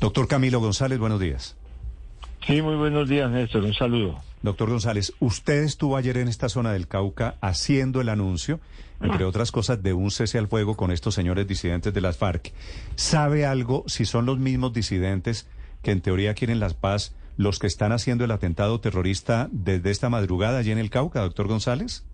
Doctor 0.00 0.26
Camilo 0.28 0.60
González, 0.60 0.98
buenos 0.98 1.20
días. 1.20 1.58
Sí, 2.46 2.62
muy 2.62 2.76
buenos 2.76 3.06
días, 3.06 3.30
Néstor. 3.30 3.64
Un 3.64 3.74
saludo. 3.74 4.18
Doctor 4.42 4.70
González, 4.70 5.12
usted 5.20 5.62
estuvo 5.62 5.98
ayer 5.98 6.16
en 6.16 6.28
esta 6.28 6.48
zona 6.48 6.72
del 6.72 6.88
Cauca 6.88 7.34
haciendo 7.42 8.00
el 8.00 8.08
anuncio, 8.08 8.60
entre 9.02 9.26
otras 9.26 9.52
cosas, 9.52 9.82
de 9.82 9.92
un 9.92 10.10
cese 10.10 10.38
al 10.38 10.48
fuego 10.48 10.74
con 10.74 10.90
estos 10.90 11.14
señores 11.14 11.46
disidentes 11.46 11.92
de 11.92 12.00
las 12.00 12.16
FARC. 12.16 12.54
¿Sabe 12.94 13.44
algo 13.44 13.84
si 13.88 14.06
son 14.06 14.24
los 14.24 14.38
mismos 14.38 14.72
disidentes 14.72 15.46
que 15.82 15.90
en 15.90 16.00
teoría 16.00 16.32
quieren 16.32 16.60
la 16.60 16.70
paz 16.70 17.14
los 17.36 17.58
que 17.58 17.66
están 17.66 17.92
haciendo 17.92 18.24
el 18.24 18.30
atentado 18.30 18.80
terrorista 18.80 19.48
desde 19.52 19.90
esta 19.90 20.08
madrugada 20.08 20.58
allí 20.60 20.70
en 20.70 20.78
el 20.78 20.88
Cauca, 20.88 21.20
doctor 21.20 21.46
González? 21.46 22.06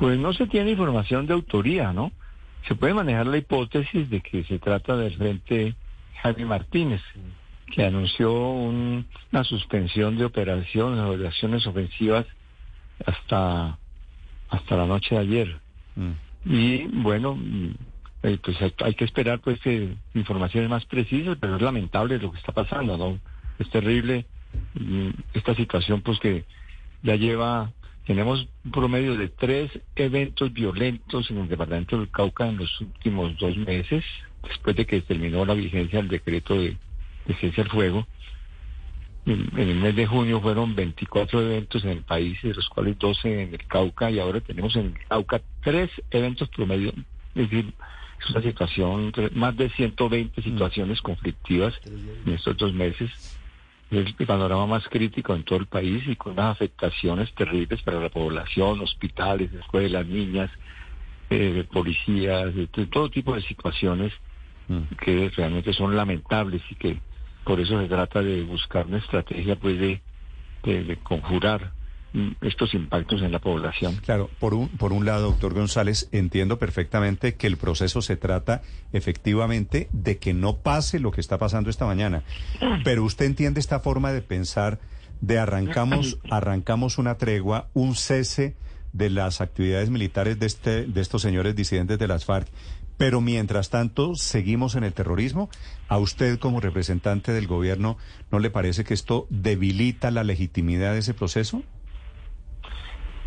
Pues 0.00 0.18
no 0.18 0.32
se 0.32 0.48
tiene 0.48 0.72
información 0.72 1.28
de 1.28 1.34
autoría, 1.34 1.92
¿no? 1.92 2.10
Se 2.66 2.74
puede 2.74 2.92
manejar 2.94 3.26
la 3.26 3.36
hipótesis 3.36 4.10
de 4.10 4.20
que 4.20 4.42
se 4.42 4.58
trata 4.58 4.96
del 4.96 5.16
frente 5.16 5.76
Jaime 6.24 6.46
Martínez, 6.46 7.02
que 7.74 7.84
anunció 7.84 8.32
un- 8.32 9.06
una 9.30 9.44
suspensión 9.44 10.16
de 10.16 10.24
operaciones, 10.24 10.98
operaciones 11.00 11.66
ofensivas 11.66 12.24
hasta, 13.04 13.78
hasta 14.48 14.76
la 14.76 14.86
noche 14.86 15.14
de 15.14 15.20
ayer. 15.20 15.60
Mm. 15.96 16.12
Y 16.46 16.86
bueno, 17.02 17.34
mm, 17.36 17.74
eh, 18.22 18.38
pues 18.42 18.60
hay, 18.62 18.72
hay 18.84 18.94
que 18.94 19.04
esperar 19.04 19.40
pues 19.40 19.60
que 19.60 19.94
informaciones 20.14 20.70
más 20.70 20.86
precisas, 20.86 21.36
pero 21.38 21.56
es 21.56 21.62
lamentable 21.62 22.18
lo 22.18 22.32
que 22.32 22.38
está 22.38 22.52
pasando, 22.52 22.96
¿no? 22.96 23.20
Es 23.58 23.68
terrible 23.68 24.24
mm, 24.74 25.10
esta 25.34 25.54
situación 25.54 26.00
pues 26.00 26.18
que 26.20 26.44
ya 27.02 27.16
lleva, 27.16 27.70
tenemos 28.06 28.48
un 28.64 28.70
promedio 28.70 29.14
de 29.18 29.28
tres 29.28 29.70
eventos 29.94 30.50
violentos 30.54 31.30
en 31.30 31.38
el 31.38 31.48
departamento 31.48 31.98
del 31.98 32.10
Cauca 32.10 32.48
en 32.48 32.56
los 32.56 32.80
últimos 32.80 33.36
dos 33.36 33.56
meses, 33.58 34.04
después 34.48 34.76
de 34.76 34.86
que 34.86 35.00
terminó 35.00 35.44
la 35.44 35.54
vigencia 35.54 35.98
del 35.98 36.08
decreto 36.08 36.54
de, 36.54 36.76
de 37.26 37.34
cese 37.34 37.62
al 37.62 37.68
fuego. 37.68 38.06
En, 39.26 39.48
en 39.58 39.68
el 39.70 39.76
mes 39.76 39.96
de 39.96 40.06
junio 40.06 40.40
fueron 40.40 40.74
24 40.74 41.40
eventos 41.40 41.82
en 41.84 41.90
el 41.90 42.02
país, 42.02 42.40
de 42.42 42.54
los 42.54 42.68
cuales 42.68 42.98
12 42.98 43.42
en 43.42 43.54
el 43.54 43.66
Cauca, 43.66 44.10
y 44.10 44.18
ahora 44.18 44.40
tenemos 44.40 44.76
en 44.76 44.86
el 44.86 45.06
Cauca 45.08 45.40
tres 45.62 45.90
eventos 46.10 46.48
promedio. 46.50 46.92
Es 47.34 47.50
decir, 47.50 47.72
es 48.20 48.30
una 48.30 48.42
situación, 48.42 49.12
más 49.34 49.56
de 49.56 49.70
120 49.70 50.42
situaciones 50.42 51.00
conflictivas 51.02 51.74
en 51.84 52.32
estos 52.32 52.56
dos 52.56 52.72
meses. 52.72 53.10
Es 53.90 54.14
el 54.18 54.26
panorama 54.26 54.66
más 54.66 54.88
crítico 54.88 55.34
en 55.34 55.44
todo 55.44 55.58
el 55.58 55.66
país 55.66 56.02
y 56.06 56.16
con 56.16 56.32
unas 56.32 56.52
afectaciones 56.52 57.32
terribles 57.34 57.82
para 57.82 58.00
la 58.00 58.08
población, 58.08 58.80
hospitales, 58.80 59.52
escuelas, 59.52 60.06
niñas, 60.06 60.50
eh, 61.30 61.64
policías, 61.70 62.52
todo 62.90 63.10
tipo 63.10 63.34
de 63.34 63.42
situaciones 63.42 64.12
Mm. 64.68 64.94
que 65.02 65.30
realmente 65.36 65.74
son 65.74 65.94
lamentables 65.94 66.62
y 66.70 66.74
que 66.76 66.98
por 67.44 67.60
eso 67.60 67.78
se 67.80 67.86
trata 67.86 68.22
de 68.22 68.42
buscar 68.42 68.86
una 68.86 68.96
estrategia 68.96 69.56
pues 69.56 69.78
de, 69.78 70.00
de, 70.62 70.84
de 70.84 70.96
conjurar 70.96 71.72
mm, 72.14 72.30
estos 72.40 72.72
impactos 72.72 73.20
en 73.20 73.30
la 73.30 73.40
población. 73.40 73.96
Claro, 73.96 74.30
por 74.40 74.54
un, 74.54 74.68
por 74.68 74.94
un 74.94 75.04
lado, 75.04 75.30
doctor 75.30 75.52
González, 75.52 76.08
entiendo 76.12 76.58
perfectamente 76.58 77.34
que 77.34 77.46
el 77.46 77.58
proceso 77.58 78.00
se 78.00 78.16
trata 78.16 78.62
efectivamente 78.94 79.88
de 79.92 80.16
que 80.16 80.32
no 80.32 80.56
pase 80.56 80.98
lo 80.98 81.10
que 81.10 81.20
está 81.20 81.36
pasando 81.36 81.68
esta 81.68 81.84
mañana. 81.84 82.22
Pero 82.84 83.04
usted 83.04 83.26
entiende 83.26 83.60
esta 83.60 83.80
forma 83.80 84.12
de 84.12 84.22
pensar 84.22 84.78
de 85.20 85.38
arrancamos, 85.38 86.18
arrancamos 86.30 86.96
una 86.96 87.16
tregua, 87.16 87.68
un 87.74 87.94
cese 87.94 88.56
de 88.94 89.10
las 89.10 89.42
actividades 89.42 89.90
militares 89.90 90.38
de 90.38 90.46
este, 90.46 90.86
de 90.86 91.00
estos 91.00 91.20
señores 91.20 91.54
disidentes 91.54 91.98
de 91.98 92.08
las 92.08 92.24
FARC. 92.24 92.48
Pero 92.96 93.20
mientras 93.20 93.70
tanto, 93.70 94.14
seguimos 94.14 94.76
en 94.76 94.84
el 94.84 94.94
terrorismo. 94.94 95.50
¿A 95.88 95.98
usted 95.98 96.38
como 96.38 96.60
representante 96.60 97.32
del 97.32 97.48
gobierno 97.48 97.98
no 98.30 98.38
le 98.38 98.50
parece 98.50 98.84
que 98.84 98.94
esto 98.94 99.26
debilita 99.30 100.12
la 100.12 100.22
legitimidad 100.22 100.92
de 100.92 101.00
ese 101.00 101.12
proceso? 101.12 101.62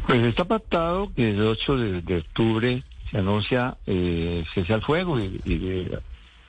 Pues 0.08 0.24
está 0.24 0.46
pactado 0.46 1.14
que 1.14 1.32
el 1.32 1.42
8 1.42 1.76
de, 1.76 2.18
octubre 2.18 2.84
se 3.12 3.18
anuncia 3.18 3.78
eh, 3.86 4.46
cese 4.54 4.74
al 4.74 4.82
fuego 4.82 5.20
y, 5.20 5.42
y 5.44 5.58
de 5.58 6.00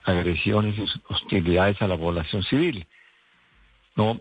agresiones 0.05 0.79
y 0.79 0.85
hostilidades 1.13 1.83
a 1.83 1.89
la 1.89 1.99
población 1.99 2.45
civil. 2.45 2.87
No, 3.97 4.21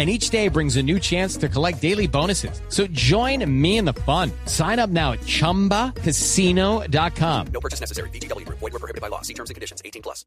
And 0.00 0.08
each 0.08 0.30
day 0.30 0.48
brings 0.48 0.78
a 0.78 0.82
new 0.82 0.98
chance 0.98 1.36
to 1.36 1.46
collect 1.46 1.82
daily 1.82 2.06
bonuses. 2.06 2.62
So 2.70 2.86
join 2.86 3.44
me 3.44 3.76
in 3.76 3.84
the 3.84 3.92
fun. 3.92 4.32
Sign 4.46 4.78
up 4.78 4.88
now 4.88 5.12
at 5.12 5.20
chumbacasino.com. 5.20 7.46
No 7.52 7.60
purchase 7.60 7.80
necessary. 7.80 8.08
VGW 8.08 8.46
Group. 8.46 8.60
Void 8.60 8.72
were 8.72 8.78
prohibited 8.78 9.02
by 9.02 9.08
law. 9.08 9.20
See 9.20 9.34
terms 9.34 9.50
and 9.50 9.56
conditions. 9.56 9.82
18 9.84 10.00
plus. 10.00 10.24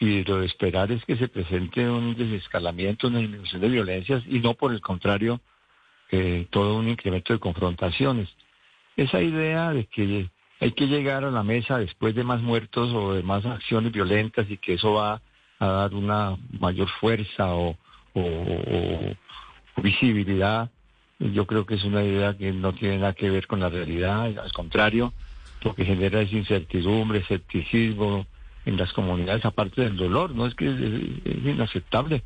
y 0.00 0.24
lo 0.24 0.40
de 0.40 0.46
esperar 0.46 0.90
es 0.90 1.04
que 1.04 1.16
se 1.16 1.28
presente 1.28 1.88
un 1.88 2.16
desescalamiento, 2.16 3.06
una 3.08 3.18
disminución 3.18 3.60
de 3.60 3.68
violencias 3.68 4.22
y 4.26 4.40
no 4.40 4.54
por 4.54 4.72
el 4.72 4.80
contrario 4.80 5.40
eh, 6.10 6.46
todo 6.50 6.78
un 6.78 6.88
incremento 6.88 7.34
de 7.34 7.38
confrontaciones. 7.38 8.30
Esa 8.96 9.20
idea 9.20 9.72
de 9.72 9.84
que 9.86 10.30
hay 10.60 10.72
que 10.72 10.86
llegar 10.86 11.24
a 11.24 11.30
la 11.30 11.42
mesa 11.42 11.76
después 11.78 12.14
de 12.14 12.24
más 12.24 12.40
muertos 12.40 12.94
o 12.94 13.12
de 13.12 13.22
más 13.22 13.44
acciones 13.44 13.92
violentas 13.92 14.46
y 14.48 14.56
que 14.56 14.72
eso 14.74 14.94
va 14.94 15.20
a 15.58 15.66
dar 15.66 15.92
una 15.94 16.38
mayor 16.58 16.88
fuerza 17.00 17.54
o, 17.54 17.76
o- 18.14 18.20
o- 18.20 19.14
o 19.76 19.82
visibilidad, 19.82 20.70
yo 21.18 21.46
creo 21.46 21.66
que 21.66 21.74
es 21.74 21.84
una 21.84 22.02
idea 22.02 22.36
que 22.36 22.52
no 22.52 22.72
tiene 22.72 22.98
nada 22.98 23.12
que 23.12 23.30
ver 23.30 23.46
con 23.46 23.60
la 23.60 23.68
realidad, 23.68 24.22
al 24.38 24.52
contrario, 24.52 25.12
lo 25.62 25.74
que 25.74 25.84
genera 25.84 26.20
es 26.20 26.32
incertidumbre, 26.32 27.20
escepticismo 27.20 28.26
en 28.66 28.76
las 28.76 28.92
comunidades, 28.92 29.44
aparte 29.44 29.82
del 29.82 29.96
dolor, 29.96 30.34
no 30.34 30.46
es 30.46 30.54
que 30.54 30.66
es, 30.66 30.80
es 31.24 31.44
inaceptable. 31.44 32.22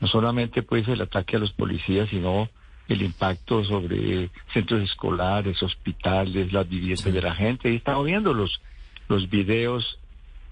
No 0.00 0.08
solamente 0.08 0.62
pues 0.62 0.86
el 0.88 1.00
ataque 1.00 1.36
a 1.36 1.38
los 1.38 1.52
policías, 1.52 2.08
sino 2.10 2.50
el 2.88 3.02
impacto 3.02 3.64
sobre 3.64 4.30
centros 4.52 4.82
escolares, 4.82 5.62
hospitales, 5.62 6.52
las 6.52 6.68
viviendas 6.68 7.12
de 7.12 7.22
la 7.22 7.34
gente. 7.34 7.72
Y 7.72 7.76
estamos 7.76 8.04
viendo 8.04 8.34
los, 8.34 8.60
los 9.08 9.28
videos 9.30 9.98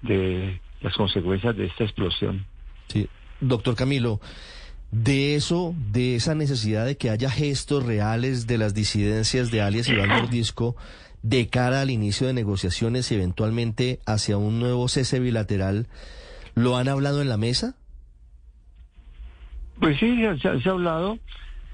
de 0.03 0.61
las 0.81 0.95
consecuencias 0.95 1.57
de 1.57 1.67
esta 1.67 1.85
explosión. 1.85 2.47
Sí, 2.89 3.07
doctor 3.41 3.75
Camilo, 3.77 4.21
de 5.03 5.35
eso, 5.35 5.75
de 5.91 6.15
esa 6.15 6.35
necesidad 6.37 6.87
de 6.87 6.97
que 6.97 7.11
haya 7.11 7.29
gestos 7.29 7.85
reales 7.85 8.47
de 8.47 8.59
las 8.59 8.75
disidencias 8.75 9.51
de 9.51 9.61
alias 9.61 9.89
Iván 9.89 10.09
Mordisco 10.21 10.77
de 11.23 11.49
cara 11.49 11.81
al 11.81 11.91
inicio 11.91 12.27
de 12.29 12.33
negociaciones 12.33 13.11
y 13.11 13.17
eventualmente 13.17 13.99
hacia 14.07 14.37
un 14.37 14.61
nuevo 14.61 14.87
cese 14.89 15.19
bilateral, 15.19 15.89
¿lo 16.55 16.77
han 16.77 16.87
hablado 16.89 17.23
en 17.23 17.29
la 17.29 17.37
mesa? 17.39 17.75
Pues 19.81 19.99
sí, 19.99 20.17
se, 20.41 20.49
ha- 20.49 20.61
se 20.61 20.69
ha 20.69 20.73
hablado, 20.73 21.19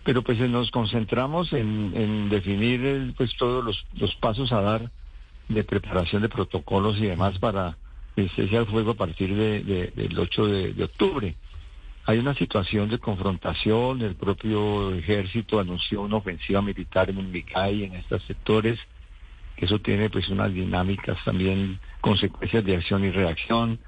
pero 0.04 0.22
pues 0.22 0.38
nos 0.38 0.70
concentramos 0.70 1.52
en, 1.52 1.92
en 1.94 2.28
definir 2.30 3.12
pues 3.18 3.36
todos 3.36 3.62
los, 3.64 3.84
los 3.94 4.14
pasos 4.16 4.50
a 4.52 4.60
dar 4.62 4.90
de 5.48 5.64
preparación 5.64 6.22
de 6.22 6.28
protocolos 6.30 6.96
y 6.98 7.02
demás 7.06 7.38
para 7.38 7.76
el 8.16 8.30
cese 8.30 8.56
al 8.56 8.66
fuego 8.66 8.92
a 8.92 8.94
partir 8.94 9.34
de, 9.36 9.62
de- 9.62 9.92
del 9.94 10.18
8 10.18 10.46
de, 10.46 10.72
de 10.72 10.84
octubre. 10.84 11.34
Hay 12.06 12.18
una 12.18 12.34
situación 12.34 12.88
de 12.88 12.98
confrontación, 12.98 14.00
el 14.02 14.16
propio 14.16 14.92
ejército 14.94 15.60
anunció 15.60 16.02
una 16.02 16.16
ofensiva 16.16 16.62
militar 16.62 17.10
en 17.10 17.18
Unmicay, 17.18 17.84
en 17.84 17.94
estos 17.94 18.22
sectores, 18.24 18.78
eso 19.56 19.78
tiene 19.80 20.08
pues 20.08 20.28
unas 20.28 20.52
dinámicas 20.52 21.18
también, 21.24 21.78
consecuencias 22.00 22.64
de 22.64 22.76
acción 22.76 23.04
y 23.04 23.10
reacción. 23.10 23.78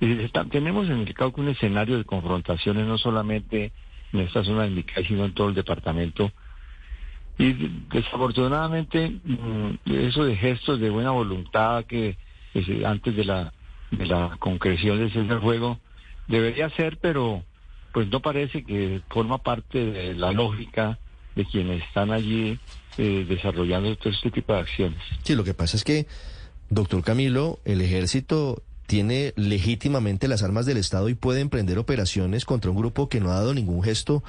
Y 0.00 0.14
tenemos 0.50 0.88
en 0.88 1.00
el 1.00 1.14
Cauca 1.14 1.40
un 1.40 1.48
escenario 1.48 1.98
de 1.98 2.04
confrontaciones 2.04 2.86
no 2.86 2.96
solamente 2.98 3.72
en 4.12 4.20
esta 4.20 4.42
zona 4.42 4.62
del 4.62 4.72
Micay, 4.72 5.04
sino 5.04 5.24
en 5.26 5.34
todo 5.34 5.48
el 5.50 5.54
departamento, 5.54 6.32
Y 7.40 7.52
desafortunadamente, 7.92 9.10
mm, 9.22 9.74
eso 9.84 10.24
de 10.24 10.34
gestos 10.36 10.80
de 10.80 10.90
buena 10.90 11.12
voluntad 11.12 11.84
que, 11.84 12.16
se- 12.52 12.84
antes 12.84 13.14
de 13.14 13.24
la, 13.24 13.52
de 13.92 14.06
la 14.06 14.36
concreción 14.40 14.98
de 14.98 15.06
ese 15.06 15.22
juego 15.38 15.78
debería 16.26 16.68
ser, 16.70 16.98
pero 17.00 17.44
pues 17.98 18.10
no 18.10 18.22
parece 18.22 18.62
que 18.62 19.00
forma 19.10 19.38
parte 19.38 19.84
de 19.86 20.14
la 20.14 20.30
lógica 20.30 21.00
de 21.34 21.44
quienes 21.44 21.82
están 21.82 22.12
allí 22.12 22.56
eh, 22.96 23.26
desarrollando 23.28 23.96
todo 23.96 24.10
este 24.10 24.30
tipo 24.30 24.52
de 24.52 24.60
acciones. 24.60 25.00
Sí, 25.24 25.34
lo 25.34 25.42
que 25.42 25.52
pasa 25.52 25.76
es 25.76 25.82
que, 25.82 26.06
doctor 26.70 27.02
Camilo, 27.02 27.58
el 27.64 27.80
ejército 27.80 28.62
tiene 28.86 29.32
legítimamente 29.34 30.28
las 30.28 30.44
armas 30.44 30.64
del 30.64 30.76
Estado 30.76 31.08
y 31.08 31.14
puede 31.14 31.40
emprender 31.40 31.76
operaciones 31.76 32.44
contra 32.44 32.70
un 32.70 32.76
grupo 32.76 33.08
que 33.08 33.18
no 33.18 33.32
ha 33.32 33.34
dado 33.34 33.52
ningún 33.52 33.82
gesto 33.82 34.22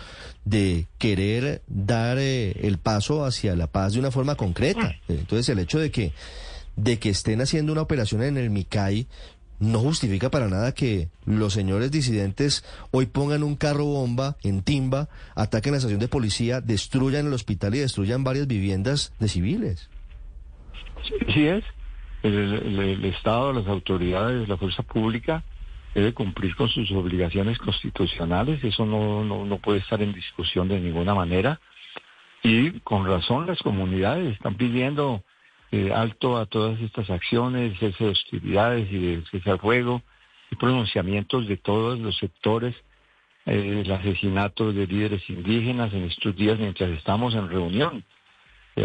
de 0.45 0.88
querer 0.98 1.62
dar 1.68 2.18
eh, 2.18 2.54
el 2.63 2.80
paso 2.80 3.24
hacia 3.24 3.56
la 3.56 3.68
paz 3.68 3.94
de 3.94 4.00
una 4.00 4.10
forma 4.10 4.33
concreta. 4.33 4.95
Entonces, 5.07 5.48
el 5.50 5.60
hecho 5.60 5.77
de 5.77 5.92
que, 5.92 6.12
de 6.75 6.98
que 6.98 7.10
estén 7.10 7.39
haciendo 7.39 7.71
una 7.71 7.83
operación 7.83 8.24
en 8.24 8.36
el 8.36 8.50
Micay 8.50 9.06
no 9.60 9.80
justifica 9.80 10.30
para 10.30 10.48
nada 10.48 10.74
que 10.74 11.10
los 11.26 11.54
señores 11.54 11.92
disidentes 11.92 12.64
hoy 12.92 13.06
pongan 13.06 13.44
un 13.44 13.56
carro 13.56 13.86
bomba 13.86 14.38
en 14.44 14.64
Timba, 14.64 15.10
ataquen 15.36 15.74
la 15.74 15.78
estación 15.78 16.00
de 16.00 16.08
policía, 16.08 16.62
destruyan 16.62 17.28
el 17.28 17.34
hospital 17.34 17.76
y 17.76 17.80
destruyan 17.80 18.24
varias 18.24 18.48
viviendas 18.48 19.14
de 19.20 19.28
civiles. 19.28 19.90
Sí 21.34 21.48
es. 21.48 21.64
El, 22.22 23.06
Estado, 23.06 23.54
las 23.54 23.68
autoridades, 23.68 24.48
la 24.50 24.58
fuerza 24.58 24.84
pública 24.84 25.44
debe 25.96 26.14
cumplir 26.14 26.56
con 26.56 26.68
sus 26.68 26.92
obligaciones 26.92 27.58
constitucionales. 27.58 28.64
Eso 28.64 28.86
no, 28.86 29.24
no 29.24 29.58
puede 29.60 29.80
estar 29.80 30.02
en 30.02 30.14
discusión 30.14 30.68
de 30.68 30.80
ninguna 30.80 31.14
manera. 31.14 31.60
Y 32.44 32.80
con 32.82 33.06
razón 33.06 33.48
las 33.48 33.60
comunidades 33.60 34.34
están 34.34 34.56
pidiendo 34.56 35.24
eh, 35.71 35.92
alto 35.94 36.38
a 36.38 36.45
todas 36.45 36.80
estas 36.81 37.10
acciones, 37.10 37.77
cese 37.80 38.06
de 38.06 38.10
hostilidades 38.12 38.92
y 38.92 38.98
de 38.98 39.24
cese 39.31 39.51
al 39.51 39.60
fuego 39.60 40.01
y 40.51 40.56
pronunciamientos 40.56 41.48
de 41.48 41.57
todos 41.57 42.00
los 42.00 42.18
sectores. 42.18 42.75
eh, 43.45 43.83
el 43.86 43.92
asesinato 43.92 44.74
de 44.74 44.88
líderes 44.88 45.27
indígenas 45.30 45.94
en 45.94 46.04
estos 46.04 46.36
días 46.36 46.60
mientras 46.60 46.89
estamos 46.92 47.33
en 47.36 47.50
reunión 47.50 48.04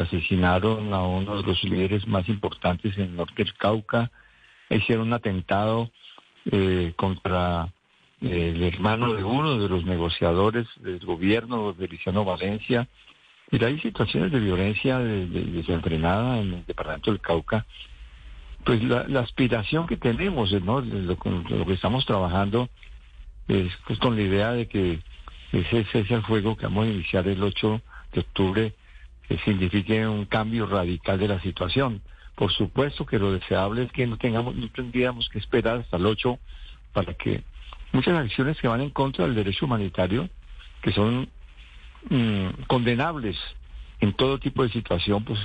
asesinaron 0.00 0.92
a 0.92 1.02
uno 1.02 1.36
de 1.36 1.42
los 1.42 1.62
líderes 1.64 2.06
más 2.06 2.28
importantes 2.28 2.96
en 2.96 3.04
el 3.04 3.16
norte 3.16 3.44
del 3.44 3.54
Cauca, 3.54 4.10
hicieron 4.70 5.08
un 5.08 5.12
atentado 5.12 5.90
eh, 6.50 6.92
contra 6.96 7.72
eh, 8.20 8.52
el 8.54 8.62
hermano 8.62 9.12
de 9.12 9.24
uno 9.24 9.58
de 9.58 9.68
los 9.68 9.84
negociadores 9.84 10.66
del 10.76 11.00
gobierno, 11.00 11.74
Feliciano 11.74 12.24
Valencia. 12.24 12.88
Y 13.50 13.62
hay 13.62 13.78
situaciones 13.80 14.32
de 14.32 14.40
violencia 14.40 14.98
de- 14.98 15.26
de- 15.26 15.44
desenfrenada 15.44 16.38
en 16.40 16.54
el 16.54 16.66
departamento 16.66 17.10
del 17.10 17.20
Cauca. 17.20 17.66
Pues 18.64 18.82
la, 18.82 19.06
la 19.08 19.20
aspiración 19.20 19.86
que 19.86 19.96
tenemos, 19.96 20.50
¿no? 20.62 20.80
De 20.80 21.02
Lo, 21.02 21.16
lo 21.48 21.66
que 21.66 21.72
estamos 21.74 22.06
trabajando 22.06 22.68
es 23.46 23.70
pues, 23.86 23.98
con 23.98 24.16
la 24.16 24.22
idea 24.22 24.52
de 24.52 24.66
que 24.66 25.00
ese 25.52 25.84
cese 25.84 26.14
al 26.14 26.22
fuego 26.24 26.56
que 26.56 26.64
vamos 26.66 26.86
a 26.86 26.90
iniciar 26.90 27.28
el 27.28 27.42
8 27.42 27.80
de 28.12 28.20
octubre 28.20 28.74
que 29.28 29.38
signifique 29.38 30.06
un 30.06 30.24
cambio 30.24 30.66
radical 30.66 31.18
de 31.18 31.28
la 31.28 31.40
situación. 31.40 32.02
Por 32.34 32.52
supuesto 32.52 33.06
que 33.06 33.18
lo 33.18 33.32
deseable 33.32 33.84
es 33.84 33.92
que 33.92 34.06
no 34.06 34.16
tengamos, 34.16 34.56
no 34.56 34.68
tendríamos 34.68 35.28
que 35.28 35.38
esperar 35.38 35.78
hasta 35.80 35.96
el 35.98 36.06
8 36.06 36.38
para 36.92 37.14
que 37.14 37.42
muchas 37.92 38.18
acciones 38.18 38.58
que 38.60 38.66
van 38.68 38.80
en 38.80 38.90
contra 38.90 39.24
del 39.26 39.34
derecho 39.34 39.66
humanitario, 39.66 40.28
que 40.82 40.90
son 40.92 41.28
mm, 42.10 42.64
condenables 42.66 43.36
en 44.00 44.12
todo 44.14 44.38
tipo 44.38 44.62
de 44.62 44.70
situación, 44.70 45.24
pues 45.24 45.38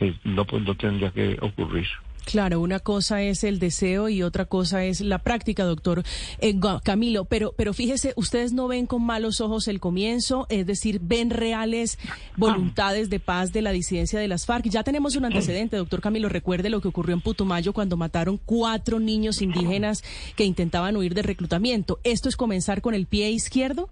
eh, 0.00 0.14
no, 0.24 0.44
pues, 0.44 0.62
no 0.62 0.76
tendría 0.76 1.10
que 1.10 1.38
ocurrir. 1.40 1.86
Claro, 2.26 2.60
una 2.60 2.80
cosa 2.80 3.22
es 3.22 3.44
el 3.44 3.60
deseo 3.60 4.08
y 4.08 4.24
otra 4.24 4.46
cosa 4.46 4.82
es 4.82 5.00
la 5.00 5.18
práctica, 5.18 5.62
doctor 5.62 6.02
eh, 6.40 6.56
Camilo. 6.82 7.24
Pero, 7.24 7.54
pero 7.56 7.72
fíjese, 7.72 8.14
ustedes 8.16 8.52
no 8.52 8.66
ven 8.66 8.86
con 8.86 9.04
malos 9.04 9.40
ojos 9.40 9.68
el 9.68 9.78
comienzo, 9.78 10.46
es 10.50 10.66
decir, 10.66 10.98
ven 11.00 11.30
reales 11.30 12.00
voluntades 12.36 13.10
de 13.10 13.20
paz 13.20 13.52
de 13.52 13.62
la 13.62 13.70
disidencia 13.70 14.18
de 14.18 14.26
las 14.26 14.44
FARC. 14.44 14.68
Ya 14.68 14.82
tenemos 14.82 15.14
un 15.14 15.24
antecedente, 15.24 15.76
doctor 15.76 16.00
Camilo. 16.00 16.28
Recuerde 16.28 16.68
lo 16.68 16.80
que 16.80 16.88
ocurrió 16.88 17.14
en 17.14 17.20
Putumayo 17.20 17.72
cuando 17.72 17.96
mataron 17.96 18.40
cuatro 18.44 18.98
niños 18.98 19.40
indígenas 19.40 20.02
que 20.34 20.44
intentaban 20.44 20.96
huir 20.96 21.14
de 21.14 21.22
reclutamiento. 21.22 22.00
¿Esto 22.02 22.28
es 22.28 22.36
comenzar 22.36 22.80
con 22.80 22.94
el 22.94 23.06
pie 23.06 23.30
izquierdo? 23.30 23.88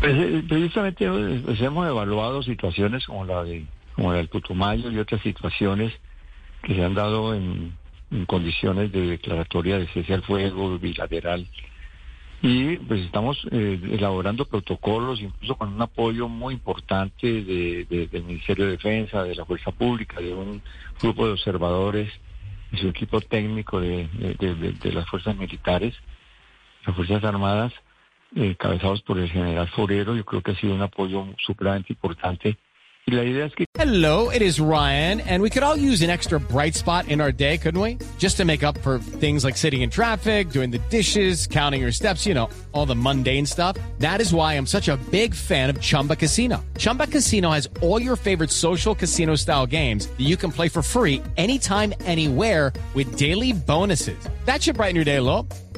Pues, 0.00 0.14
eh, 0.16 0.42
precisamente 0.48 1.04
eh, 1.04 1.42
pues, 1.44 1.60
hemos 1.60 1.86
evaluado 1.86 2.42
situaciones 2.42 3.04
como 3.06 3.24
la 3.24 3.44
de 3.44 3.66
como 3.94 4.12
la 4.12 4.18
del 4.18 4.28
Putumayo 4.28 4.90
y 4.90 4.98
otras 4.98 5.20
situaciones 5.20 5.92
que 6.62 6.74
se 6.74 6.84
han 6.84 6.94
dado 6.94 7.34
en, 7.34 7.74
condiciones 8.26 8.90
de 8.92 9.06
declaratoria 9.06 9.78
de 9.78 9.86
cese 9.88 10.14
al 10.14 10.22
fuego 10.22 10.78
bilateral. 10.78 11.46
Y 12.42 12.76
pues 12.78 13.02
estamos 13.02 13.46
eh, 13.52 13.78
elaborando 13.92 14.46
protocolos 14.46 15.20
incluso 15.20 15.54
con 15.56 15.74
un 15.74 15.82
apoyo 15.82 16.26
muy 16.28 16.54
importante 16.54 17.26
de- 17.44 17.84
de- 17.88 18.06
del 18.06 18.24
Ministerio 18.24 18.64
de 18.64 18.72
Defensa, 18.72 19.22
de 19.22 19.34
la 19.34 19.44
Fuerza 19.44 19.70
Pública, 19.70 20.18
de 20.20 20.32
un 20.34 20.60
grupo 21.00 21.26
de 21.26 21.32
observadores 21.32 22.10
y 22.72 22.78
su 22.78 22.88
equipo 22.88 23.20
técnico 23.20 23.78
de- 23.80 24.08
de 24.08 24.92
las 24.92 25.06
fuerzas 25.08 25.36
militares, 25.36 25.94
las 26.86 26.96
Fuerzas 26.96 27.22
Armadas, 27.22 27.72
eh, 28.36 28.56
por 29.06 29.18
el 29.18 29.30
general 29.30 29.68
Forero. 29.68 30.14
Yo 30.14 30.24
creo 30.24 30.42
que 30.42 30.52
ha 30.52 30.56
sido 30.56 30.74
un 30.74 30.82
apoyo 30.82 31.26
supremamente 31.44 31.92
importante. 31.92 32.56
Y 33.06 33.12
la 33.12 33.24
idea 33.24 33.46
es 33.46 33.54
que 33.54 33.64
Hello, 33.74 34.30
it 34.30 34.42
is 34.42 34.60
Ryan, 34.60 35.20
and 35.20 35.42
we 35.42 35.48
could 35.48 35.62
all 35.62 35.76
use 35.76 36.02
an 36.02 36.10
extra 36.10 36.38
bright 36.38 36.74
spot 36.74 37.08
in 37.08 37.20
our 37.20 37.32
day, 37.32 37.56
couldn't 37.56 37.80
we? 37.80 37.96
Just 38.18 38.36
to 38.36 38.44
make 38.44 38.62
up 38.62 38.76
for 38.82 38.98
things 38.98 39.42
like 39.42 39.56
sitting 39.56 39.80
in 39.80 39.88
traffic, 39.88 40.50
doing 40.50 40.70
the 40.70 40.80
dishes, 40.90 41.46
counting 41.46 41.80
your 41.80 41.92
steps, 41.92 42.26
you 42.26 42.34
know, 42.34 42.50
all 42.72 42.84
the 42.84 42.94
mundane 42.94 43.46
stuff. 43.46 43.76
That 44.00 44.20
is 44.20 44.34
why 44.34 44.54
I'm 44.54 44.66
such 44.66 44.88
a 44.88 44.98
big 45.10 45.34
fan 45.34 45.70
of 45.70 45.80
Chumba 45.80 46.14
Casino. 46.14 46.62
Chumba 46.76 47.06
Casino 47.06 47.50
has 47.52 47.68
all 47.80 48.00
your 48.00 48.16
favorite 48.16 48.50
social 48.50 48.94
casino 48.94 49.34
style 49.34 49.66
games 49.66 50.06
that 50.06 50.26
you 50.26 50.36
can 50.36 50.52
play 50.52 50.68
for 50.68 50.82
free 50.82 51.22
anytime, 51.38 51.94
anywhere 52.04 52.72
with 52.92 53.16
daily 53.16 53.52
bonuses. 53.52 54.18
That 54.44 54.62
should 54.62 54.76
brighten 54.76 54.94
your 54.94 55.06
day 55.06 55.16
a 55.16 55.22
little. 55.22 55.48